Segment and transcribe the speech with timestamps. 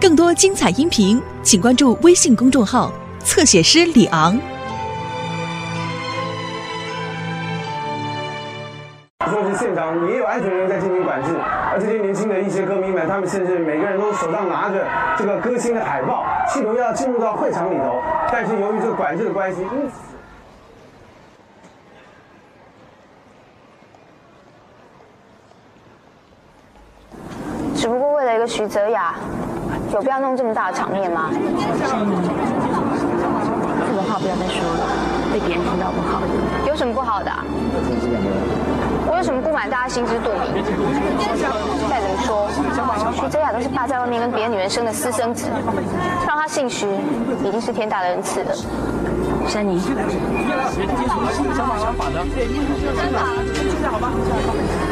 [0.00, 4.38] 更多精彩音频，请关注微信公众号“侧写师李昂”。
[9.28, 14.86] 说是现场也有安全人员在进行管制，而这些年轻的一些歌迷们，他们甚至每个人都手上拿着
[15.18, 19.96] 这个歌星的海报，企图要进入到会场里头，但是由于这个管制的关系，因此。
[27.74, 29.14] 只不过为了一个徐泽雅，
[29.92, 31.30] 有必要弄这么大的场面吗？
[31.32, 31.38] 这
[33.94, 34.86] 种话不要再说了，
[35.32, 36.20] 被别人听到不好。
[36.66, 37.44] 有什么不好的、啊？
[39.10, 40.62] 我有什么不满，大家心知肚明。
[41.88, 42.48] 再怎么说，
[43.14, 45.48] 徐泽雅都是爸在外面跟别的女人生的私生子，
[46.26, 46.86] 让他姓徐，
[47.42, 48.54] 已经是天大的恩赐了。
[49.48, 49.80] 珊妮，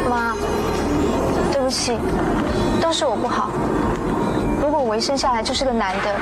[0.09, 0.35] 妈，
[1.53, 1.99] 对不起，
[2.81, 3.51] 都是我不好。
[4.77, 6.15] 如果我一生下来就是个男的，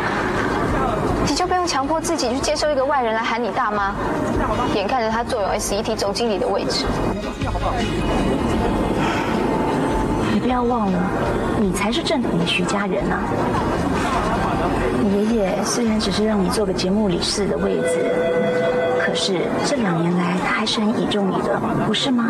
[1.26, 3.92] 你就不用强迫自己去接受一个外人来喊你大妈。
[4.76, 6.84] 眼看着他坐有 SET 总经理的位置，
[10.32, 10.98] 你不要忘了，
[11.58, 13.18] 你才是正统的徐家人啊！
[15.02, 18.14] 你爷爷虽然只是让你做个节目理事的位置，
[19.04, 22.26] 可是这两年来他还是很倚重你的，不是吗？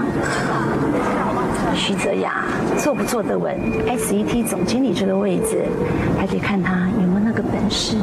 [1.74, 2.44] 徐泽雅
[2.78, 5.64] 坐不坐得稳 SET 总经理这个位置，
[6.18, 7.96] 还得看他有没有那个本事。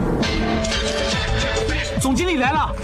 [2.00, 2.76] 总经理来了。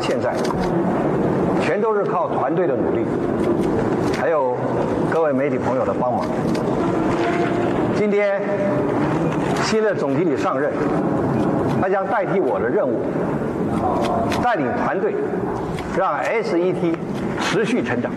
[0.00, 0.32] 现在，
[1.62, 3.04] 全都是靠团队的努力，
[4.18, 4.56] 还有
[5.10, 6.24] 各位媒体朋友的帮忙。
[7.96, 8.40] 今天
[9.64, 10.72] 新的总经理上任，
[11.80, 13.02] 他将代替我的任务，
[14.42, 15.14] 带领团队，
[15.96, 16.94] 让 SET
[17.40, 18.10] 持续成长。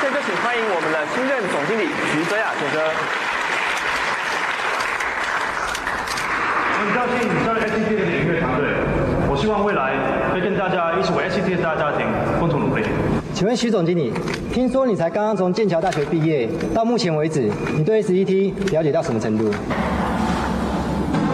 [0.00, 3.27] 现在请欢迎我们的新任总经理徐泽亚先生。
[6.78, 8.68] 很高兴加入 SCT 的音乐团队，
[9.28, 9.94] 我希望未来
[10.32, 12.06] 会跟大家一起为 SCT 的大家庭
[12.38, 12.84] 共同努力。
[13.34, 14.12] 请问徐总经理，
[14.52, 19.50] 听说你才刚刚从剑桥大学毕业，到目前为止，你对 SET 了解到什么程度？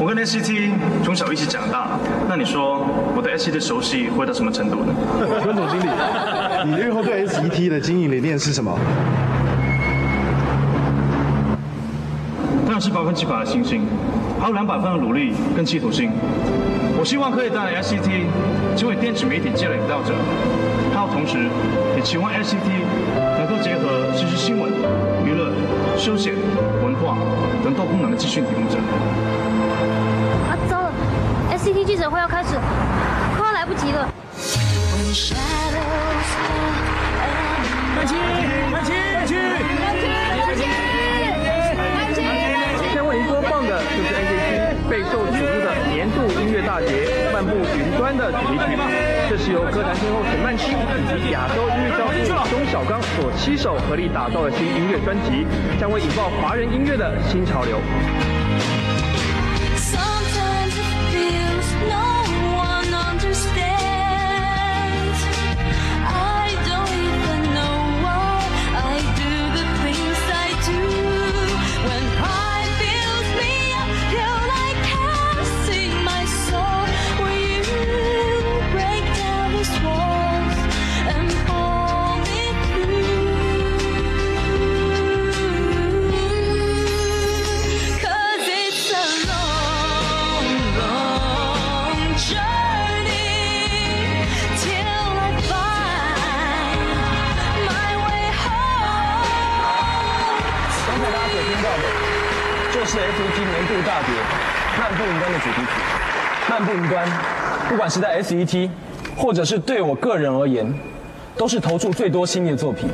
[0.00, 0.71] 我跟 SCT
[1.03, 2.81] 从小一起长大，那你说
[3.15, 4.94] 我对 SCT 的熟悉会到什么程度呢？
[5.38, 5.84] 请问总经理，
[6.65, 8.78] 你日后对 SET 的经营理念是什么？
[12.66, 13.87] 当然是百分之百的信心，
[14.41, 16.11] 还有两百分的努力跟企图心。
[16.99, 18.27] 我希望可以带领 SCT
[18.77, 20.15] 成为电子媒体界的领导者，
[20.95, 21.49] 还有同时
[21.97, 22.84] 也期望 SCT
[23.39, 24.73] 能够结合时事新闻、
[25.25, 25.53] 娱乐、
[25.99, 26.34] 休闲、
[26.83, 27.19] 文化
[27.62, 28.78] 等多功能的资讯提供者。
[30.49, 30.93] 啊，糟了
[31.53, 32.56] ！SCT 记者会要开始，
[33.37, 34.09] 快要来不及了。
[37.97, 38.15] 慢起，
[38.73, 38.94] 慢起，
[45.11, 48.77] 受瞩目的年度音乐大碟《漫步云端》的主题曲。
[49.29, 55.47] 这是由歌坛天后陈曼青以及亚洲音乐教父钟小刚所携手合力打造的新音乐专辑，
[55.81, 57.79] 将会引爆华人音乐的新潮流。
[103.82, 104.15] 大碟
[104.81, 105.69] 《漫步云端》的主题曲。
[106.50, 107.06] 《漫步云端》，
[107.69, 108.71] 不管是在 SET，
[109.17, 110.73] 或者是对我个人而言，
[111.37, 112.88] 都是投注最多心力的作品。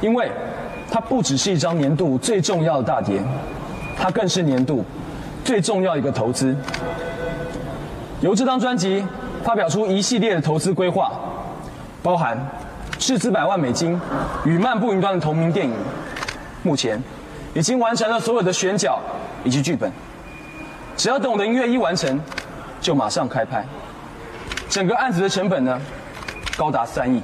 [0.00, 0.30] 因为
[0.90, 3.20] 它不只是一张年度最重要的大碟，
[3.98, 4.84] 它更是年度
[5.44, 6.56] 最重要一个投资。
[8.20, 9.04] 由这张专辑
[9.42, 11.10] 发表出一系列的投资规划，
[12.02, 12.38] 包含
[12.98, 14.00] 斥资百万美金
[14.44, 15.74] 与漫步云端的同名电影，
[16.62, 17.02] 目前
[17.58, 19.00] 已经完成了所有的选角
[19.42, 19.90] 以及剧本，
[20.96, 22.20] 只要等我的音乐一完成，
[22.80, 23.66] 就马上开拍。
[24.68, 25.76] 整个案子的成本呢，
[26.56, 27.20] 高达三亿，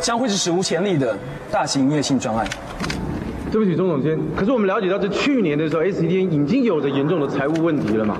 [0.00, 1.18] 将会是史无前例的
[1.50, 2.46] 大型音乐性专案。
[3.50, 8.16] 对不起，钟总监，可是我们了解到，这去年的时候，S D N 已经有着严重的财务问题了嘛？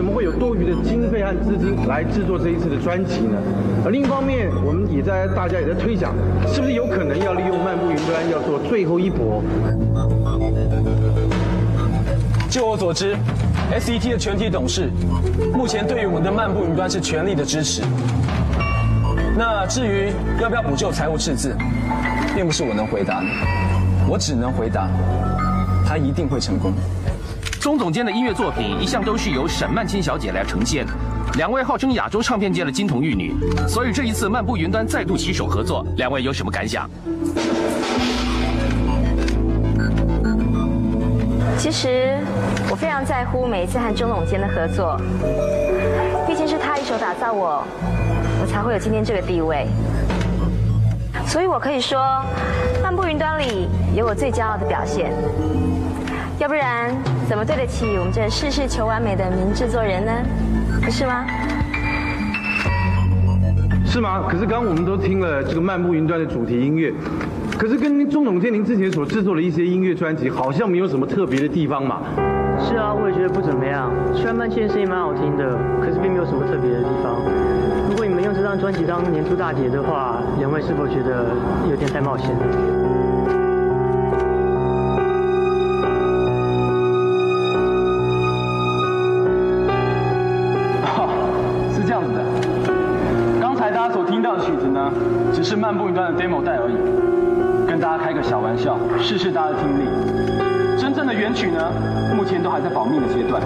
[0.00, 3.36] 怎么会有多余的经费和资金来制作这一次的专辑呢？
[3.84, 6.14] 而另一方面，我们也在大家也在推想，
[6.48, 9.42] 是不是有可能要利用漫步云端要做最后一搏？
[12.48, 13.14] 就我所知
[13.78, 14.88] ，SET 的全体董事
[15.52, 17.82] 目前对于我们的漫步云端是全力的支持。
[19.36, 20.10] 那至于
[20.40, 21.54] 要不要补救财务赤字，
[22.34, 23.26] 并不是我能回答的，
[24.08, 24.88] 我只能回答，
[25.86, 26.72] 他一定会成功。
[27.60, 30.86] 钟总监的音乐作品一向都是由沈曼青小姐来呈现，
[31.36, 33.34] 两位号称亚洲唱片界的金童玉女，
[33.68, 36.88] 所以这一次漫步云端再度携手合作，两位有什么感想？
[41.58, 42.18] 其实
[42.70, 44.98] 我非常在乎每一次和钟总监的合作，
[46.26, 47.62] 毕竟是他一手打造我，
[48.40, 49.66] 我才会有今天这个地位。
[51.26, 52.00] 所以我可以说，
[52.82, 55.12] 《漫步云端》里有我最骄傲的表现。
[56.40, 56.90] 要不然
[57.28, 60.10] 怎么对得起我们这事事求完美的名制作人呢？
[60.82, 61.26] 不是吗？
[63.84, 64.24] 是吗？
[64.26, 66.94] 可是刚刚我们都听了这个漫步云端的主题音乐，
[67.58, 72.00] 可是跟钟总监您之前所制作的一些音乐专辑，好像没有什么特别的地方嘛？
[72.58, 73.92] 是啊，我也觉得不怎么样。
[74.14, 75.44] 虽然曼茜的声音蛮好听的，
[75.82, 77.20] 可是并没有什么特别的地方。
[77.90, 81.36] 如果你们用这张专辑当年度大碟的话，两位是否觉得
[81.68, 82.99] 有点太冒险了？
[95.42, 96.76] 只是漫步云端的 demo 带而已，
[97.66, 99.88] 跟大家开个小玩笑，试试大家的听力。
[100.78, 101.72] 真正的原曲呢，
[102.14, 103.40] 目前都还在保密的阶段。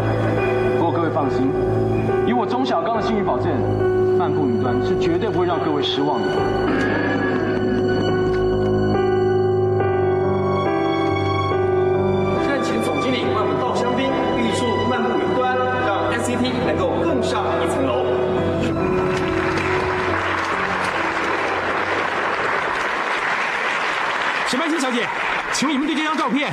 [0.77, 1.53] 不过各位放心，
[2.27, 3.47] 以我钟小刚的信誉保证，
[4.19, 6.94] 漫步云端是绝对不会让各位失望的。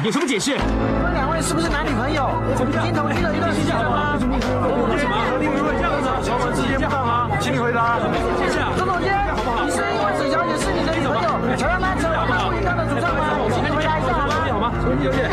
[0.04, 0.58] 有什么解释？
[0.58, 2.28] 你们两位是不是男女朋友？
[2.58, 4.18] 已经同居了一段时间了吗？
[4.18, 5.14] 为什么？
[5.40, 6.10] 你们会这样子？
[6.26, 8.02] 小本之间不当吗，请你回答。
[8.42, 8.74] 谢谢啊。
[8.78, 9.14] 钟总监，
[9.62, 13.46] 你是因为沈小姐是你的女朋友，才让她成为漫步云端的主唱吗？
[13.54, 14.42] 请你回答一下好吗？
[14.50, 14.74] 好吗？
[14.82, 15.30] 小姐，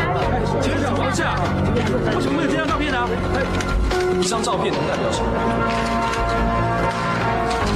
[0.61, 1.33] 请问怎么回事啊？
[2.13, 2.99] 为什么没有这张照片呢？
[4.21, 5.29] 一张照片能代表什么？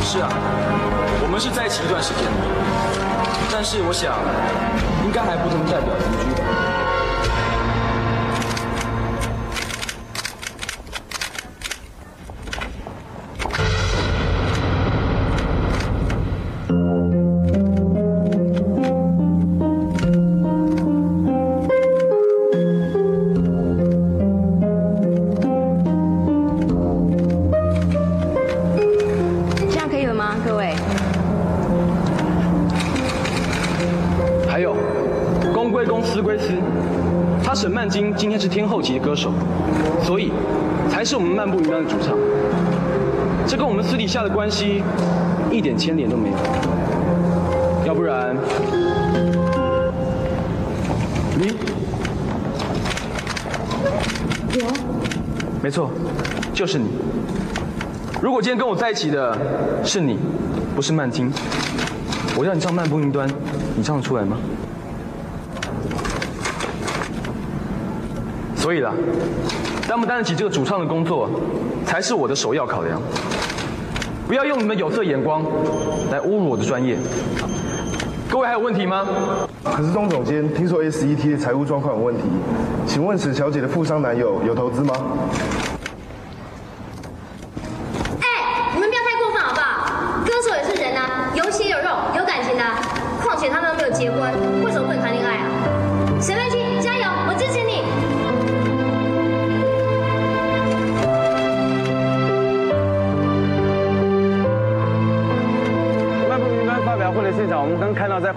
[0.05, 0.29] 是啊，
[1.25, 2.37] 我们是在一起一段时间了，
[3.49, 4.13] 但是我想，
[5.05, 6.29] 应该还不能代表同居
[44.03, 44.83] 底下的关系
[45.49, 46.35] 一点牵连都没有。
[47.85, 48.35] 要不然，
[51.37, 51.53] 你，
[54.59, 54.73] 我
[55.63, 55.89] 没错，
[56.53, 56.89] 就是你。
[58.21, 59.37] 如果今天跟我在一起的
[59.85, 60.19] 是你，
[60.75, 61.31] 不是曼金，
[62.37, 63.25] 我要你唱漫步云端，
[63.77, 64.35] 你唱得出来吗？
[68.57, 68.91] 所以啦，
[69.87, 71.29] 担不担得起这个主唱的工作，
[71.85, 73.01] 才是我的首要考量。
[74.27, 75.43] 不要用你们有色眼光
[76.11, 76.97] 来侮辱我的专业。
[78.29, 79.05] 各位还有问题吗？
[79.63, 82.23] 可是钟总监，听说 SET 的财务状况有问题，
[82.87, 84.93] 请问史小姐的富商男友有投资吗？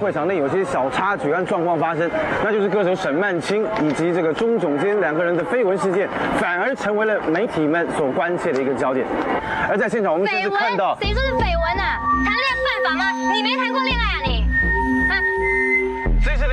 [0.07, 2.09] 会场内有些小插曲和状况发生，
[2.45, 6.09] 那就是歌手沈曼青以及这个钟总监两个人的绯闻事件，
[6.39, 9.05] 反而成为了媒体们所关切的一个焦点。
[9.69, 11.99] 而在现场，我们甚至看到，谁说是绯闻啊？
[12.25, 13.33] 谈恋爱犯法吗？
[13.35, 14.36] 你没谈过恋爱啊你？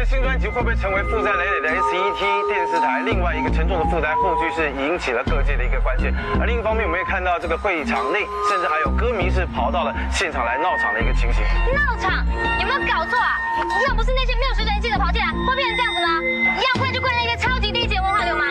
[0.04, 2.20] 这新专辑会不会成为负债累累的 SET
[2.50, 4.14] 电视台另外一个沉重的负担？
[4.20, 6.12] 后续是引起了各界的一个关切。
[6.42, 11.40] 而另一方面，我们也看到这个会场内，甚至还有歌迷是跑到了现场来闹场的一个情形。
[11.72, 12.20] 闹场
[12.60, 13.40] 有没有搞错啊？
[13.88, 16.20] 要不是那些没有水准的记者跑进来，会变成这样子吗？
[16.52, 18.44] 要怪就怪那些超级低级的文化流氓，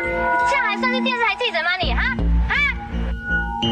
[0.49, 2.01] 这样还算是电视台记者吗你哈？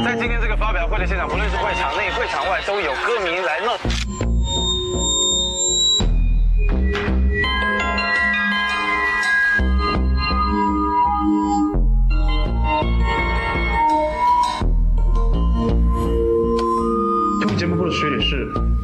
[0.05, 3.73] 在今天这个发表会的现场，不论是会场内、会场外，都有歌迷来闹。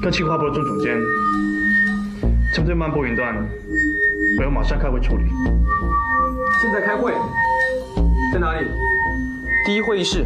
[0.07, 0.97] 跟企划部的钟总监，
[2.55, 3.35] 针对漫步云端，
[4.39, 5.25] 我要马上开会处理。
[6.63, 7.13] 现在开会，
[8.33, 8.69] 在哪里？
[9.67, 10.25] 第一会议室。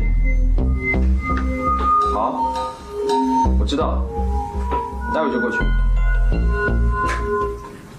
[2.13, 2.53] 好，
[3.59, 4.05] 我知道，
[5.15, 5.57] 待会就过去。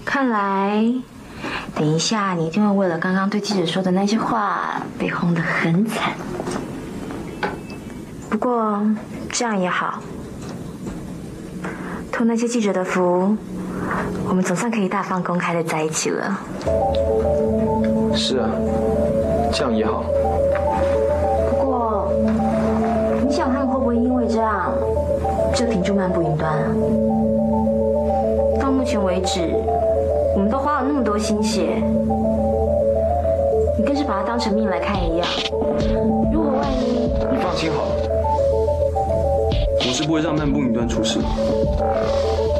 [0.06, 0.86] 看来，
[1.74, 6.14] 等一下你一定会为了刚刚对记者说的那些话被轰得很惨。
[8.30, 8.80] 不过
[9.32, 10.00] 这样也好，
[12.22, 13.36] 托那些记者的福，
[14.30, 16.40] 我们总算可以大方公开的在一起了。
[18.14, 18.48] 是啊，
[19.52, 20.04] 这样也好。
[21.50, 22.14] 不过，
[23.26, 24.72] 你想他们会不会因为这样
[25.56, 26.68] 就停住漫步云端啊？
[28.60, 29.56] 到目前为止，
[30.36, 31.82] 我们都花了那么多心血，
[33.80, 35.28] 你更是把它当成命来看一样。
[36.32, 37.10] 如果万一……
[37.32, 37.96] 你放心好了，
[39.84, 41.20] 我是不会让漫步云端出事。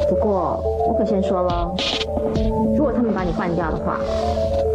[0.08, 1.72] 不过我可先说了，
[2.76, 3.98] 如果他们把你换掉的话，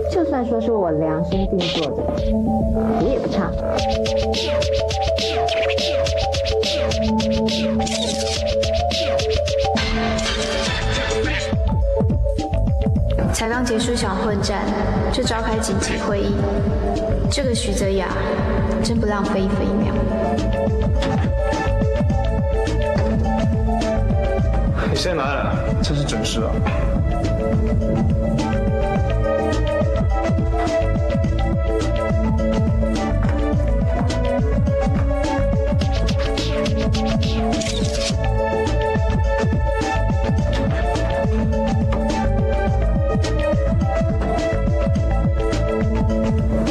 [0.09, 2.03] 就算说是我量身定做的，
[2.99, 3.51] 我也不差。
[13.33, 14.63] 才刚结束一场混战，
[15.13, 16.33] 就召开紧急会议，
[17.29, 18.07] 这个徐泽雅
[18.83, 19.93] 真不浪费一分一秒。
[24.97, 26.49] 你现在来了，这是准时啊。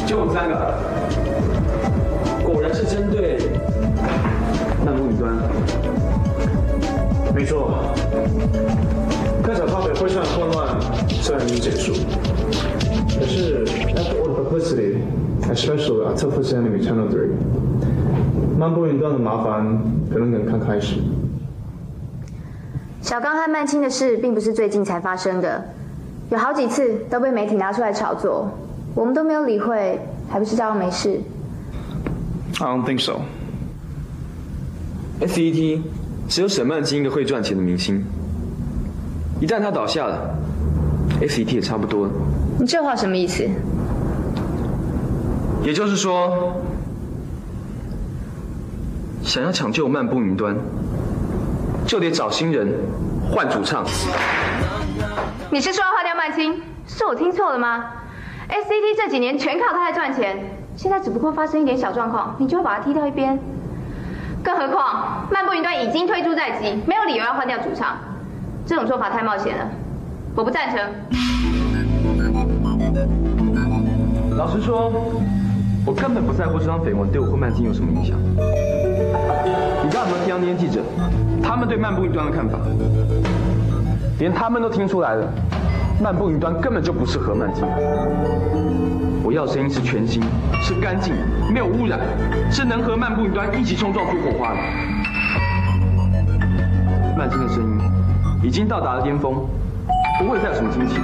[0.05, 0.73] 就我们三个，
[2.43, 3.39] 果然是针对
[4.83, 5.33] 漫步云端。
[7.37, 7.93] 没错，
[9.43, 10.75] 开场发表会上的混乱
[11.21, 11.93] 虽然已经结束，
[13.13, 14.97] 可是 after all the publicity,
[15.43, 17.29] especially after presenting with Channel 3,
[18.57, 19.79] 漫步云端的麻烦
[20.11, 20.95] 可能刚刚开始。
[23.03, 25.63] 小刚和曼青的事并不是最近才发生的，
[26.31, 28.49] 有好几次都被媒体拿出来炒作，
[28.95, 31.21] 我们都没有理会，还不是照样没事。
[32.59, 33.21] I don't think so.
[35.21, 35.81] SET
[36.27, 38.03] 只有沈曼青一个会赚钱的明星，
[39.39, 40.35] 一旦他倒下了
[41.21, 42.11] ，SET 也差不多了。
[42.59, 43.47] 你这话什么意思？
[45.63, 46.53] 也就是说，
[49.23, 50.55] 想要抢救漫步云端，
[51.85, 52.67] 就得找新人
[53.29, 53.85] 换主唱。
[55.49, 56.61] 你是说要换掉曼青？
[56.87, 57.85] 是我听错了吗
[58.49, 60.37] ？SCT 这几年全靠他在赚钱，
[60.75, 63.39] 现在只不过发生一点小状况，你就要把他踢到一边？
[64.47, 67.97] 更何况漫步云端已经推出在即，没有理由要换掉主唱，
[68.65, 69.69] 这种做法太冒险了，
[70.37, 70.79] 我不赞成。
[74.37, 74.89] 老实说，
[75.85, 78.17] 我根本不在乎这张绯闻对我或曼青有什么影响。
[79.83, 80.81] 你刚刚有没有听到那些记者，
[81.43, 82.57] 他们对漫步云端的看法？
[84.19, 85.27] 连他们都听出来了，
[86.01, 87.65] 漫步云端根本就不适合曼青。
[89.27, 90.23] 我要的声音是全新，
[90.61, 91.13] 是干净，
[91.51, 91.99] 没有污染，
[92.49, 94.57] 是能和漫步云端一起冲撞出火花的。
[97.17, 97.77] 曼青的声音
[98.41, 99.45] 已经到达了巅峰，
[100.17, 101.01] 不会再有什么惊喜。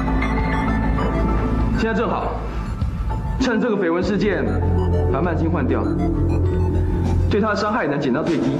[1.78, 2.40] 现在正好，
[3.42, 4.42] 趁这个绯闻事件
[5.12, 5.84] 把曼青换掉，
[7.30, 8.52] 对他的伤害能减到最低。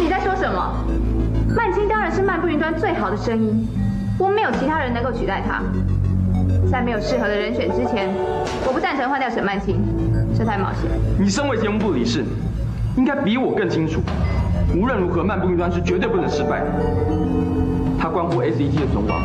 [0.00, 0.82] 你在说什么？
[1.54, 3.68] 曼青当然是漫步云端最好的声音，
[4.18, 5.60] 我们没有其他人能够取代他。
[6.70, 8.08] 在没有适合的人选之前，
[8.66, 9.80] 我不赞成换掉沈曼青，
[10.36, 10.90] 这太冒险。
[11.18, 12.24] 你身为节目部理事，
[12.96, 14.00] 应该比我更清楚，
[14.74, 16.66] 无论如何，漫步云端是绝对不能失败的。
[17.98, 19.20] 它关乎 SET 的存亡，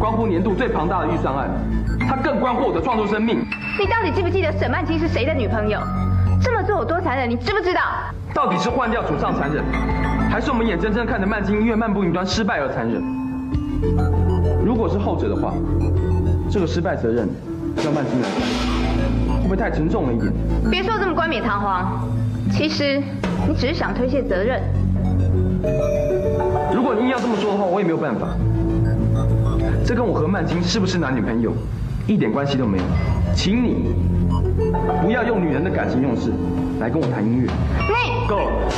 [0.00, 1.50] 关乎年度最庞大的预算案，
[2.08, 3.44] 它更关乎我的创作生命。
[3.78, 5.78] 你到底记不记得沈曼青是谁的女朋友？
[6.42, 7.80] 这么做有多残忍，你知不知道？
[8.34, 9.62] 到底是换掉主唱残忍，
[10.30, 13.02] 还是我们眼睁睁看着曼青因为漫步云端失败而残忍？
[14.64, 15.52] 如果是后者的话，
[16.50, 17.28] 这个失败责任
[17.84, 18.20] 要曼青
[19.28, 20.32] 会不会太沉重了一点？
[20.70, 22.08] 别说这么冠冕堂皇，
[22.50, 23.00] 其实
[23.48, 24.60] 你只是想推卸责任。
[26.74, 28.28] 如果你硬要这么说的话，我也没有办法。
[29.84, 31.52] 这跟我和曼青是不是男女朋友
[32.06, 32.84] 一点关系都没有。
[33.34, 33.94] 请你
[35.00, 36.32] 不要用女人的感情用事
[36.80, 37.50] 来跟我谈音乐。
[37.78, 38.72] 你够了。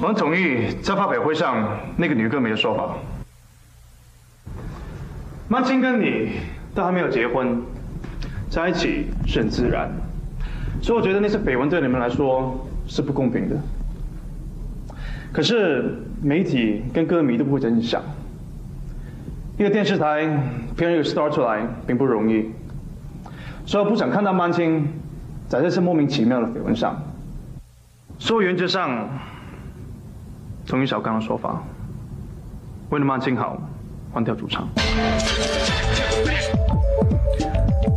[0.00, 2.94] 王总玉在发表会上那个女歌迷的说法。
[5.48, 6.32] 曼青跟你
[6.74, 7.60] 都还没有结婚，
[8.48, 9.90] 在一起是很自然，
[10.80, 13.56] 所以我觉得那些绯闻对你们来说是不公平的。
[15.32, 18.00] 可是媒体跟歌迷都不会这样想。
[19.58, 20.26] 一个电视台
[20.76, 22.50] 培养一个 star 出来并不容易，
[23.66, 24.88] 所以我不想看到曼青
[25.48, 27.00] 在这次莫名其妙的绯闻上。
[28.18, 29.08] 所以原则上
[30.66, 31.62] 同意小刚的说法，
[32.90, 33.60] 为了曼青好，
[34.14, 34.68] 换掉主唱。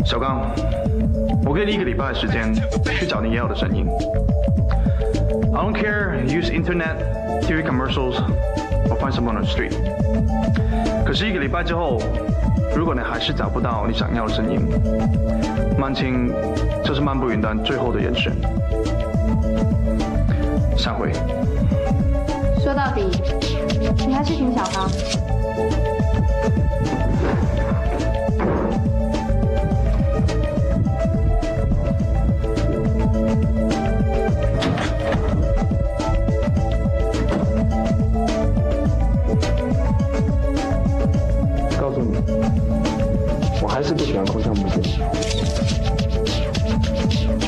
[0.03, 0.49] 小刚，
[1.45, 2.51] 我给你一个礼拜的时间
[2.97, 3.85] 去找你要的声音。
[5.53, 6.97] I don't care use internet,
[7.43, 8.15] TV commercials,
[8.89, 9.73] or find someone on the street.
[11.05, 11.99] 可是一个礼拜之后，
[12.75, 14.59] 如果你还是找不到你想要的声音，
[15.77, 16.33] 曼青
[16.83, 18.33] 就是漫步云端最后的人选。
[20.75, 21.11] 散会。
[22.63, 23.05] 说到底，
[24.07, 24.89] 你还是挺小刚。
[43.77, 44.81] 还是不喜欢空降部队。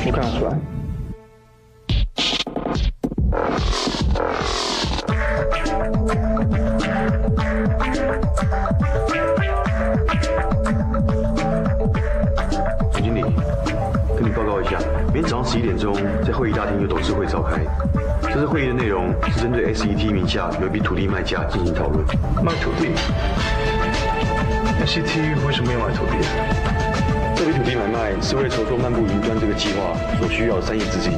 [0.05, 0.55] 我看得出来。
[12.91, 13.23] 总经理，
[14.15, 14.77] 跟你报告一下，
[15.11, 17.59] 明天早上十一点钟在会议大厅有董事会召开。
[18.21, 22.05] 这次会议的内容是针对 SET 名下有一笔土地卖价进行讨论。
[22.43, 22.91] 卖土地
[24.85, 26.13] ？SCT 为什么要买土地？
[27.35, 31.13] 这笔土地买卖是为了筹措漫步云端这个计划所需要的三亿资金。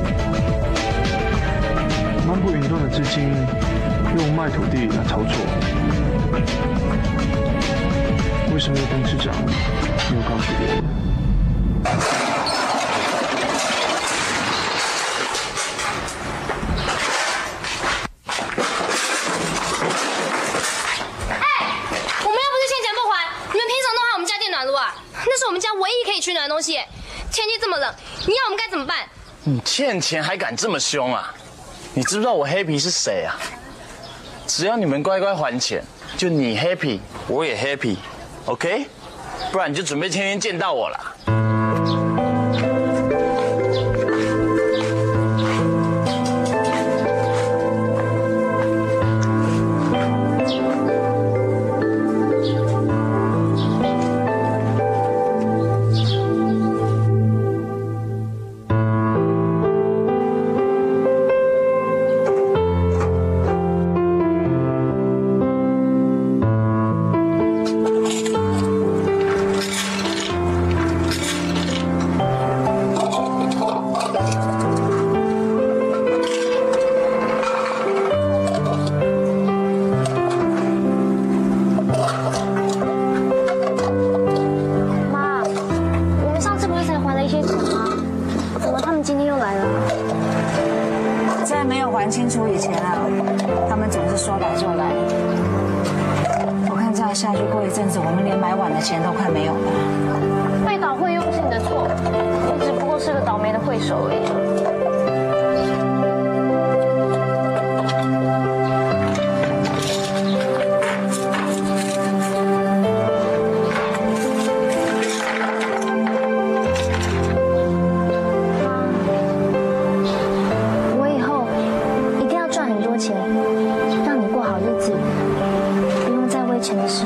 [2.27, 3.33] 漫步云端的资金
[4.17, 5.35] 用卖土地来操作，
[8.53, 10.63] 为什么董事长没有告诉我？
[22.23, 23.13] 我们又不是欠钱不还，
[23.51, 24.93] 你们凭什么弄坏我们家电暖炉啊？
[25.23, 26.73] 那是我们家唯一可以取暖的东西，
[27.31, 27.93] 天气这么冷，
[28.25, 29.07] 你要我们该怎么办？
[29.43, 31.33] 你欠钱还敢这么凶啊？
[31.93, 33.39] 你知不知道我 happy 是谁啊？
[34.45, 35.81] 只要你们乖乖还钱，
[36.17, 38.85] 就你 happy，我也 happy，OK？、
[39.49, 41.10] 不然你就准备天天见到我了。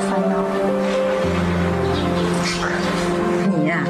[0.09, 0.35] 烦恼。
[3.49, 3.83] 你呀、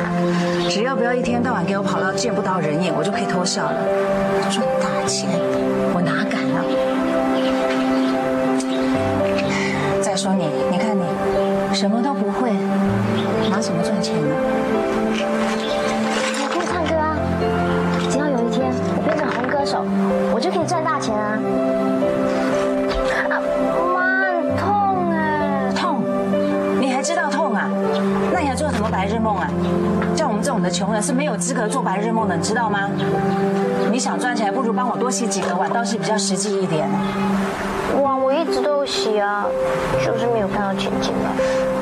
[0.69, 3.77] 只要不要一天到晚给我跑到见不到人影，我就可以偷笑了。
[4.49, 5.29] 赚大钱，
[5.93, 6.63] 我哪敢啊？
[10.17, 11.03] 说你，你看你
[11.75, 12.49] 什么都不会，
[13.51, 14.31] 拿什么赚钱呢？
[16.39, 17.19] 我可以唱歌啊！
[18.09, 19.83] 只要有一天我变成红歌手，
[20.33, 21.13] 我就可以赚大钱！
[21.13, 21.37] 啊，
[29.05, 29.47] 白日梦啊？
[30.15, 32.89] 像我们这种的穷人是没有资格做白日梦的，你知道吗？
[33.91, 36.89] 你想赚钱，不如帮我多洗几个碗，倒是比较实际一点。
[38.01, 39.45] 哇，我一直都有洗啊，
[40.03, 41.74] 就是没有看到钱进来。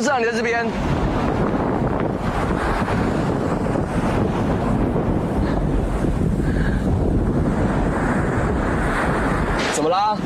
[0.00, 0.66] 就知道你在这边。
[9.74, 10.16] 怎么啦？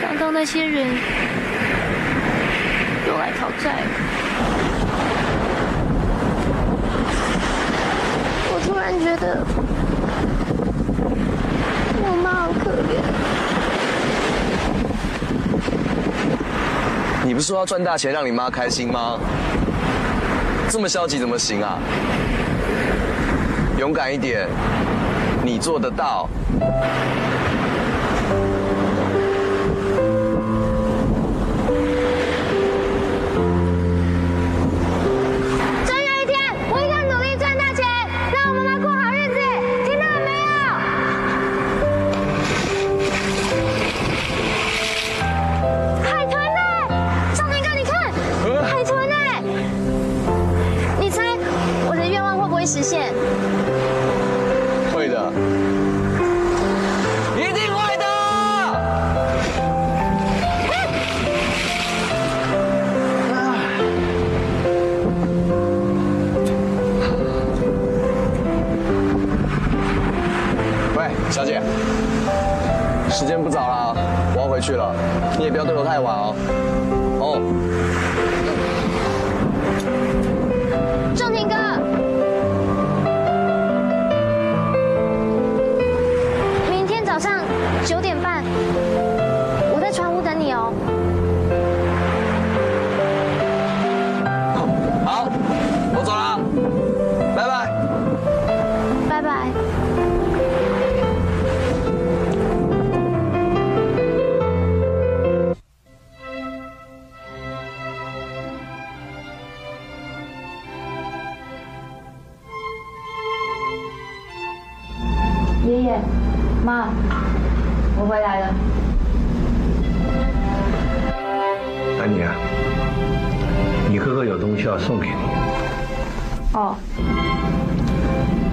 [0.00, 0.86] 刚刚那些人
[3.06, 3.86] 又来讨债了。
[8.54, 9.44] 我突然觉得
[12.02, 12.92] 我妈好可怜。
[17.24, 19.18] 你不是说要赚大钱让你妈开心吗？
[20.70, 21.76] 这么消极怎么行啊？
[23.80, 24.46] 勇敢一点，
[25.42, 26.28] 你做得到。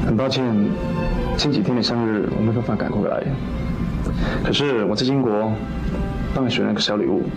[0.09, 0.43] 很抱歉，
[1.37, 3.23] 前几天的生日我没办法赶过来，
[4.43, 5.53] 可是我在英国
[6.33, 7.29] 帮你选了个小礼物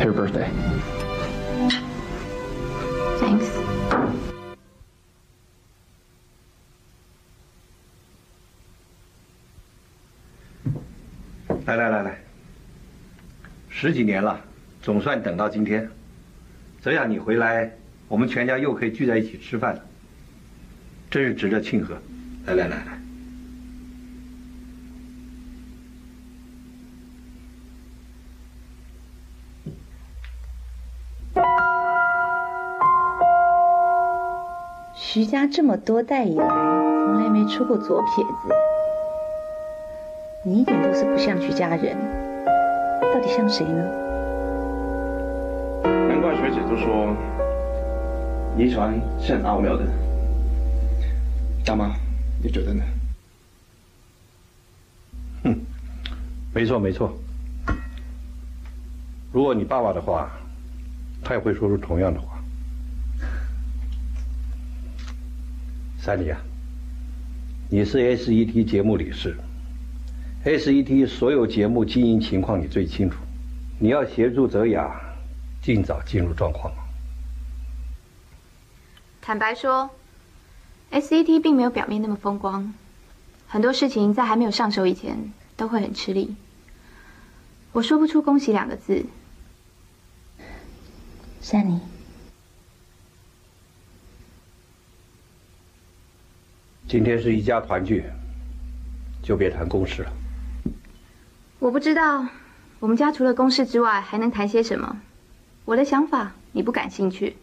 [0.00, 0.46] ，Happy birthday。
[3.20, 3.50] Thanks。
[11.66, 12.18] 来来来来，
[13.68, 14.40] 十几年了，
[14.80, 15.86] 总算等到今天。
[16.80, 17.70] 这样你回来，
[18.08, 19.82] 我们全家又可以聚在一起吃饭了，
[21.16, 21.96] 真是值得庆贺。
[22.44, 22.98] 来来来来，
[34.94, 38.54] 徐家这么多代以来，从来没出过左撇子。
[40.44, 41.96] 你一点都是不像徐家人，
[43.00, 43.82] 到底像谁呢？
[45.82, 47.16] 难怪学姐都说
[48.58, 49.86] 遗传是很奥妙的。
[51.66, 51.92] 大妈，
[52.40, 52.84] 你觉得呢？
[55.42, 55.58] 哼
[56.54, 57.12] 没错没错。
[59.32, 60.30] 如果你爸爸的话，
[61.24, 62.38] 他也会说出同样的话。
[65.98, 66.40] 三妮啊，
[67.68, 69.36] 你是 SET 节目理事
[70.44, 73.16] ，SET 所有节目经营情况你最清楚，
[73.80, 75.00] 你要协助泽雅
[75.60, 76.72] 尽早进入状况。
[79.20, 79.90] 坦白说
[80.90, 82.74] ，SET 并没有表面那么风光，
[83.46, 86.36] 很多事情在还没有上手以前都会很吃力。
[87.72, 89.04] 我说不出恭喜两个字。
[91.42, 91.80] 珊妮，
[96.88, 98.04] 今天是一家团聚，
[99.22, 100.12] 就别谈公事了。
[101.58, 102.26] 我不知道
[102.80, 105.00] 我们家除了公事之外还能谈些什么。
[105.64, 107.36] 我的想法你不感兴趣。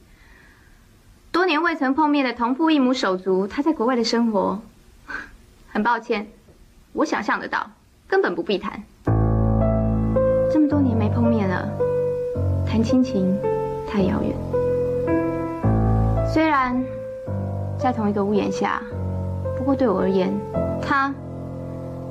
[1.34, 4.62] 多年未曾碰面的同父异母手足，他在国外的生活，
[5.74, 6.28] 很抱歉，
[6.94, 7.72] 我想象得到，
[8.08, 8.84] 根本不必谈。
[10.52, 11.68] 这么多年没碰面了，
[12.68, 13.36] 谈亲情
[13.90, 14.32] 太遥远。
[16.32, 16.80] 虽然
[17.80, 18.80] 在同一个屋檐下，
[19.58, 20.32] 不过对我而言，
[20.84, 21.12] 他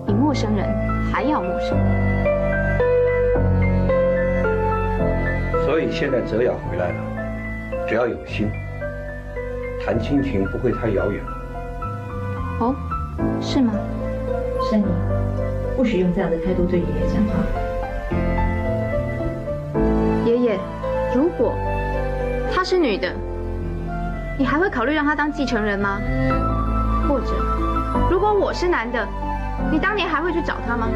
[0.04, 0.66] 比陌生人
[1.12, 1.78] 还要陌生。
[5.64, 8.50] 所以现在泽雅回来了，只要有心，
[9.85, 11.25] 谈亲情不会太遥远。
[12.61, 12.75] 哦，
[13.40, 13.73] 是吗？
[14.71, 14.85] 珊妮，
[15.77, 17.35] 不许用这样的态度对爷爷讲话。
[20.25, 20.59] 爷爷，
[21.14, 21.55] 如果
[22.55, 23.12] 她是女的，
[24.38, 26.01] 你还会考虑让她当继承人吗？
[27.09, 27.33] 或者，
[28.09, 29.07] 如果我是男的，
[29.71, 30.87] 你当年还会去找她吗？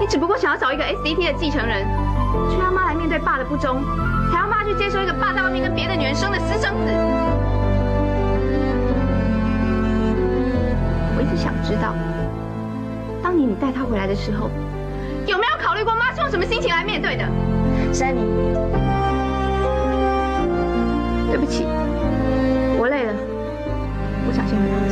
[0.00, 1.86] 你只不过想要找一个 SET 的继承人，
[2.50, 3.80] 却要妈来面对爸的不忠，
[4.62, 6.92] 还要妈去接受一个爸在外面跟别的女人生的私生子。
[11.16, 11.94] 我一直想知道，
[13.20, 14.48] 当年你带他回来的时候，
[15.26, 17.24] 有没有考虑过妈是用什么心情来面对的？
[17.92, 18.20] 珊妮，
[21.28, 21.66] 对不起，
[22.78, 23.12] 我累了，
[24.28, 24.91] 我想先回房间。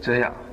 [0.00, 0.49] 这样。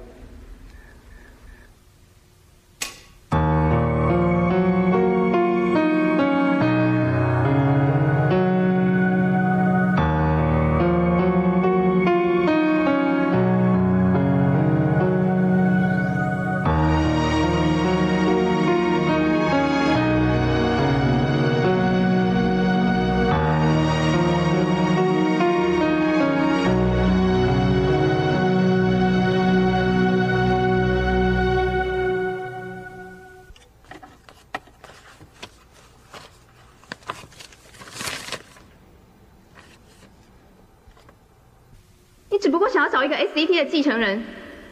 [42.98, 44.24] 找一个 SCT 的继承人，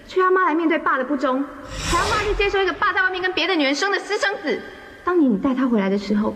[0.07, 1.45] 却要妈来面对爸的不忠，
[1.91, 4.59] 还要妈去接受一个爸在外面跟别的女人生的私生子。
[5.03, 6.35] 当年你带他回来的时候，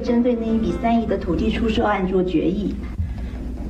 [0.00, 2.74] 针对那一笔三亿的土地出售案做决议。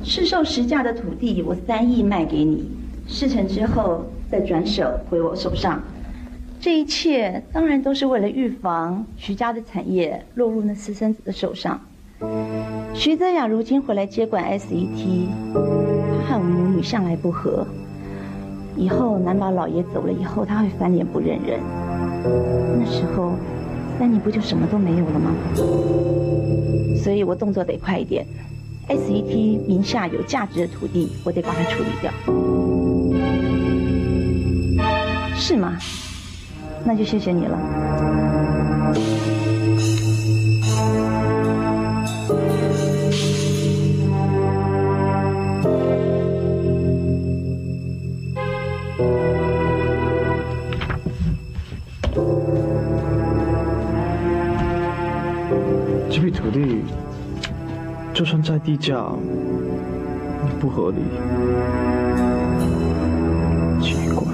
[0.03, 2.69] 市售实价的土地，我三亿卖给你，
[3.07, 5.81] 事成之后再转手回我手上。
[6.61, 11.79] 这一切当然都是为了预防徐家的产业落入那私生子的手上。
[12.93, 15.27] 徐泽雅如今回来接管 SET，
[16.27, 17.65] 她和我母女向来不和，
[18.75, 21.59] 以后难保老爷走了以后，她会翻脸不认人。
[22.77, 23.33] 那时候，
[23.99, 25.35] 那你不就什么都没有了吗？
[27.03, 28.25] 所以我动作得快一点
[28.87, 32.11] SET 名下有价值的土地，我得把它处理掉。
[35.35, 35.77] 是吗？
[36.83, 37.59] 那就谢谢你了。
[58.19, 58.95] 就算再低价，
[60.45, 60.97] 也不合理。
[63.81, 64.27] 奇怪。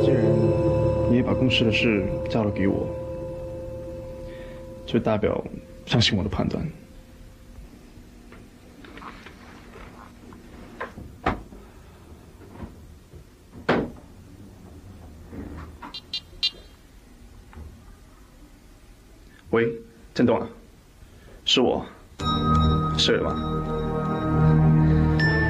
[0.00, 0.24] 既然
[1.10, 2.86] 你也把公司的事交了给我，
[4.86, 5.44] 就代表
[5.84, 6.66] 相信我的判断。
[20.14, 20.46] 喂，郑董啊，
[21.44, 21.84] 是我，
[22.96, 23.34] 睡了吗？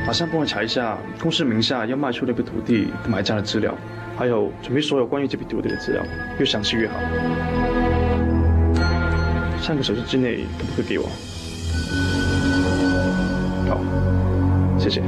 [0.06, 3.74] 马上帮我查一下公司名下要卖出那笔土地买家的资料，
[4.16, 6.02] 还有准备所有关于这笔土地的资料，
[6.38, 6.94] 越详细越好。
[9.60, 11.04] 三个小时之内可不可以给我？
[13.68, 13.78] 好，
[14.78, 15.02] 谢谢。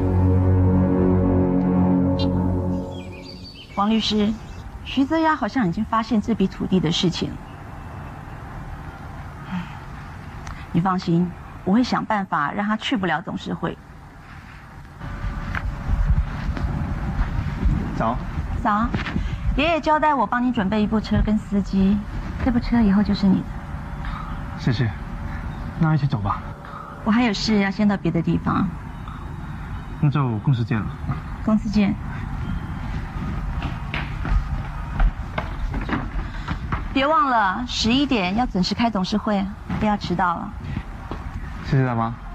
[3.75, 4.31] 王律师，
[4.85, 7.37] 徐泽雅好像已经发现这笔土地的事情了。
[10.77, 11.27] 你放心，
[11.65, 13.79] 我会想办法让他去不了董事会。
[17.97, 18.15] 早。
[18.63, 18.87] 早，
[19.57, 21.97] 爷爷交代我帮你准备一部车跟司机，
[22.45, 23.47] 这部车以后就是你的。
[24.59, 24.91] 谢谢，
[25.79, 26.43] 那一起走吧。
[27.05, 28.69] 我还有事要先到别的地方，
[30.03, 30.87] 那就公司见了。
[31.43, 31.95] 公司见。
[36.93, 39.43] 别忘了十一点要准时开董事会，
[39.81, 40.51] 不要迟到了。
[41.69, 42.26] 谢谢大妈。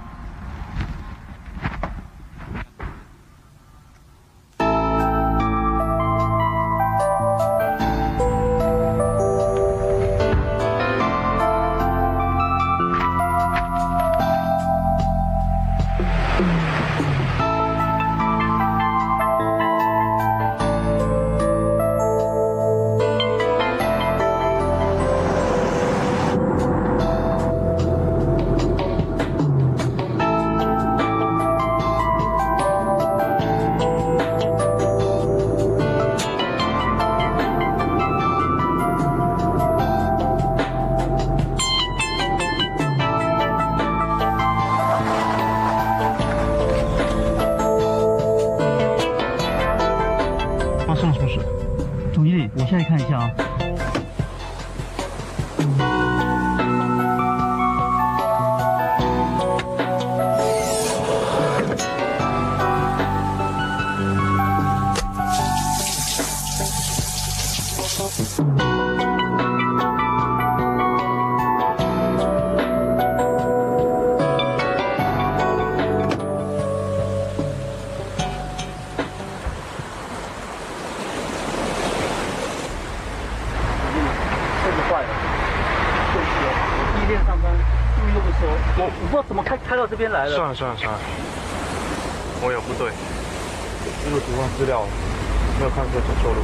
[90.30, 91.00] 算了算了算了，
[92.42, 92.92] 我有不对，
[94.08, 94.86] 因为主管资料
[95.58, 96.42] 没有看过走错路。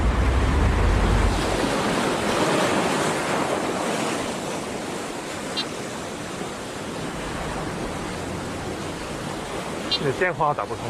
[10.00, 10.84] 你的电话打不通。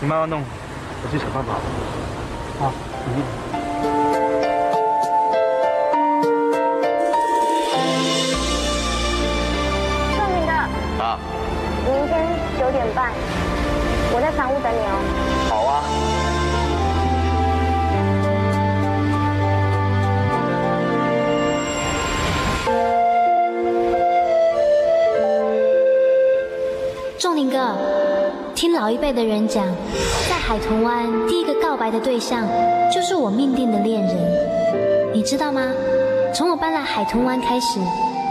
[0.00, 1.54] 你慢慢弄，我去想办法。
[2.58, 2.72] 好，
[3.14, 3.35] 你。
[28.86, 29.66] 老一辈的人讲，
[30.30, 32.46] 在海豚湾第一个告白的对象
[32.94, 34.16] 就是我命定的恋人，
[35.12, 35.60] 你知道吗？
[36.32, 37.80] 从我搬来海豚湾开始，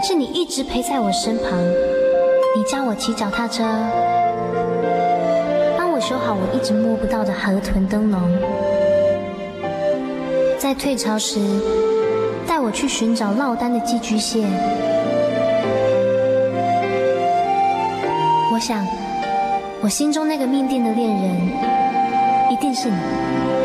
[0.02, 1.62] 是你一直陪在我身旁，
[2.56, 3.64] 你教我骑脚踏车，
[5.76, 8.18] 帮我修好我一直摸不到的河豚灯笼，
[10.56, 11.38] 在退潮时
[12.48, 14.46] 带我去寻找落单的寄居蟹。
[19.82, 23.55] 我心中那个命定的恋人，一定是你。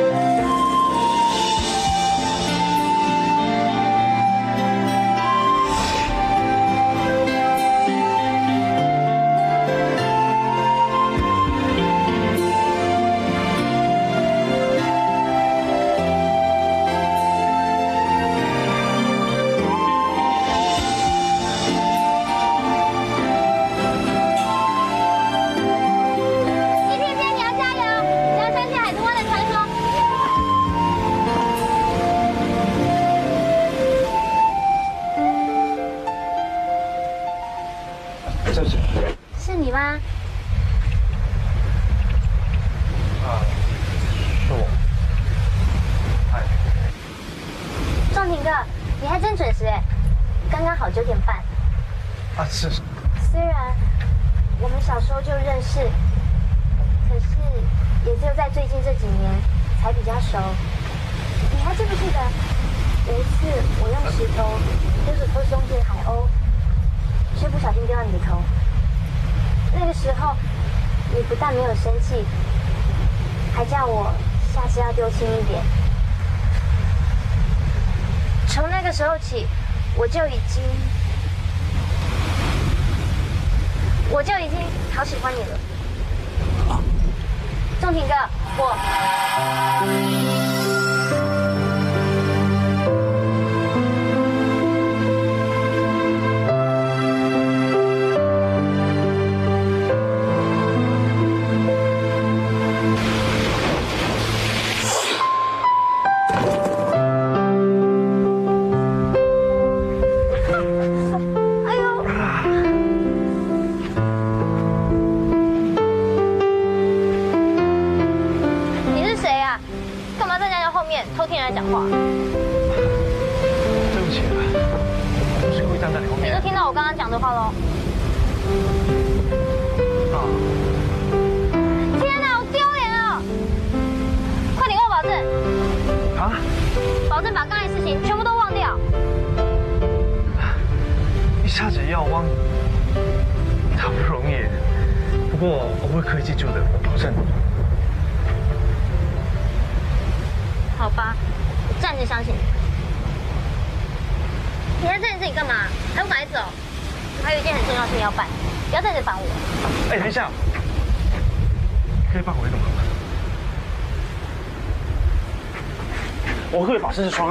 [80.12, 80.62] 就已经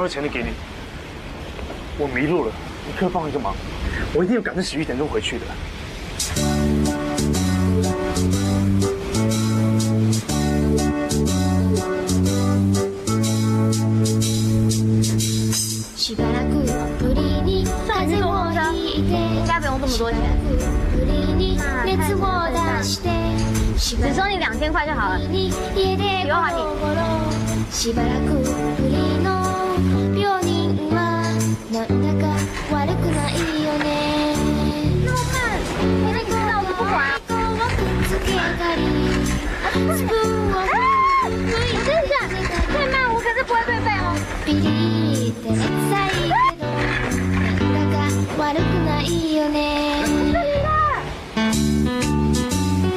[0.00, 0.48] 车钱的给你。
[1.98, 2.52] 我迷路了，
[2.86, 3.54] 你可以帮我一个忙，
[4.14, 5.44] 我一定要赶在十一点钟回去的。
[15.96, 16.50] しばらく
[17.02, 20.18] ぶりに風をひいて应该不用这么多钱。
[20.94, 23.10] ぶりに熱を出して
[23.76, 25.18] 只收你两千块就好了。
[25.18, 25.50] 家
[25.96, 26.64] で不用还你。
[31.70, 32.26] なんだか
[32.72, 33.86] 悪くないよね
[35.04, 35.34] 那么慢，
[35.80, 36.90] 你那个知道我不管。
[38.08, 38.82] つけたり
[39.74, 40.68] スプーンを啊！
[41.28, 41.30] 你
[41.84, 44.02] 真是太慢，我可是不会背背哦。
[44.44, 44.66] ビリ
[45.28, 46.50] って臭いけどな
[47.62, 47.98] んだか
[48.42, 49.04] 悪くない
[49.36, 49.56] よね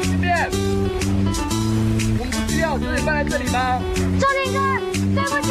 [0.05, 0.27] 这边，
[2.17, 3.79] 我们的资料就是放在这里吗？
[4.19, 4.57] 仲庭哥，
[5.13, 5.49] 对不起，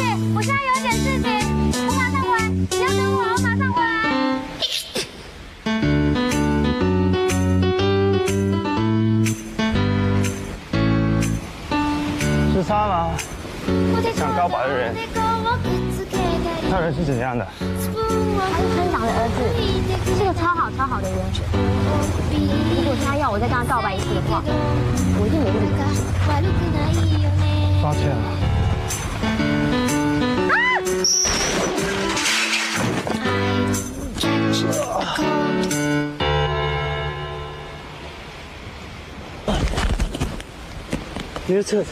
[12.64, 13.12] 是他吗？
[14.16, 14.96] 想告白的人，
[16.70, 17.46] 那人是怎样的？
[17.60, 17.66] 他
[18.56, 19.38] 是村长的儿子，
[20.16, 21.18] 是个超好超好的人。
[22.74, 24.42] 如果他要我再跟他告白一次的话，
[25.20, 25.76] 我一定没问题。
[27.82, 28.32] 抱歉啊。
[41.46, 41.88] 你的车子。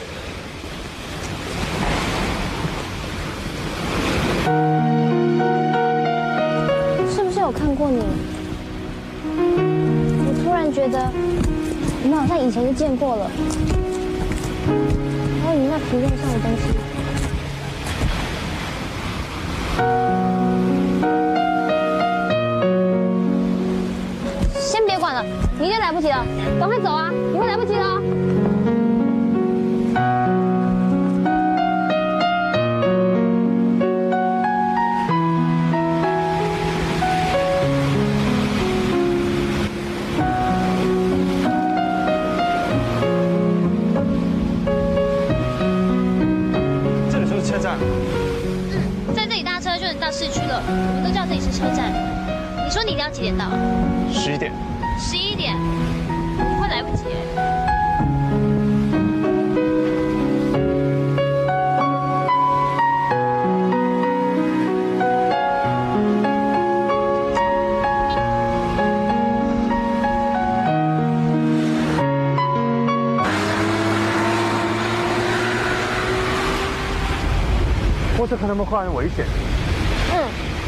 [10.83, 10.99] 觉得
[12.03, 13.31] 你们好像以前就见过了，
[15.45, 16.63] 还有你们那皮肉上的东西，
[24.59, 25.25] 先别管了，
[25.57, 26.27] 明天来不及了，
[26.59, 28.02] 赶快走啊，你会来不及了。
[51.63, 51.93] 车站。
[52.65, 53.45] 你说你一定要几点到？
[54.13, 54.53] 十一点。
[54.99, 57.15] 十一点，你会来不及耶。
[78.19, 79.25] 货车可能会很危险。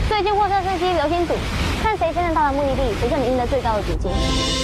[0.09, 1.34] 最近货车司机流星赌，
[1.82, 4.64] 看谁先能到达目的地，谁就能赢得最高的奖金。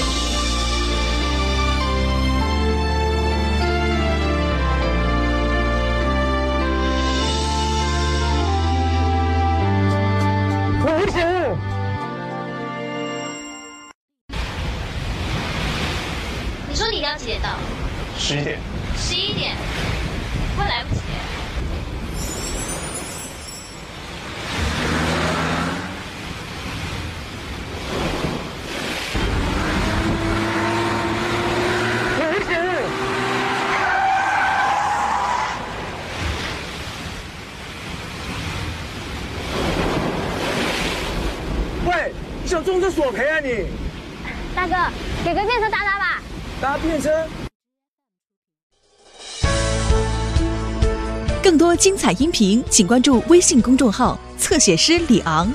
[43.40, 43.66] 啊你？
[44.54, 44.74] 大哥，
[45.24, 46.22] 给个变车搭搭吧。
[46.60, 47.26] 搭便车？
[51.42, 55.50] 更多精彩音频，请关注微信公众号“侧写师李昂”。